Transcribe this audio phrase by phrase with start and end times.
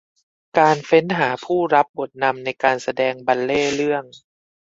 [0.57, 4.03] การเฟ้นหาผู้รับบทนำในการแสดงบัลเลต์เรื่อง